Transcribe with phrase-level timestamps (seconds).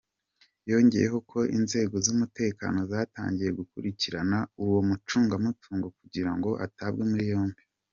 [0.69, 7.61] Yongeyeho ko inzego z’umutekano zatangiye gukurikirana uwo mucungamutongo kugira ngo atabwe muri yombi.